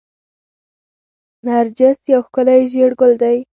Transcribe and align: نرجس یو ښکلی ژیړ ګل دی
نرجس 1.45 1.97
یو 2.13 2.21
ښکلی 2.27 2.61
ژیړ 2.71 2.91
ګل 2.99 3.13
دی 3.21 3.37